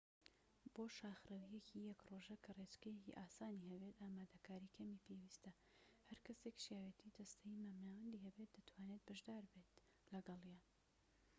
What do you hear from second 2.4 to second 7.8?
کە ڕێچکەیەکی ئاسانی هەبێت ئامادەکاریی کەمی پێویستە هەرکەسێك شیاوێتی جەستەیی